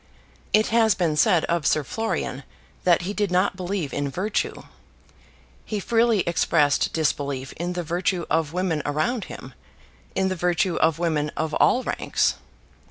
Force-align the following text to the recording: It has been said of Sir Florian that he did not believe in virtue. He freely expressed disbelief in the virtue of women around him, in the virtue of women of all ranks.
It 0.51 0.69
has 0.69 0.95
been 0.95 1.15
said 1.15 1.45
of 1.45 1.67
Sir 1.67 1.83
Florian 1.83 2.41
that 2.85 3.03
he 3.03 3.13
did 3.13 3.29
not 3.29 3.55
believe 3.55 3.93
in 3.93 4.09
virtue. 4.09 4.63
He 5.63 5.79
freely 5.79 6.21
expressed 6.21 6.91
disbelief 6.91 7.53
in 7.53 7.73
the 7.73 7.83
virtue 7.83 8.25
of 8.27 8.51
women 8.51 8.81
around 8.83 9.25
him, 9.25 9.53
in 10.15 10.27
the 10.29 10.35
virtue 10.35 10.75
of 10.77 10.97
women 10.97 11.29
of 11.37 11.53
all 11.53 11.83
ranks. 11.83 12.33